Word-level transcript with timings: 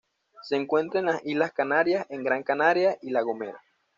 Se 0.41 0.55
encuentra 0.55 0.99
en 0.99 1.05
las 1.05 1.23
Islas 1.27 1.53
Canarias 1.53 2.07
en 2.09 2.23
Gran 2.23 2.41
Canaria 2.41 2.97
y 3.03 3.11
La 3.11 3.21
Gomera. 3.21 3.61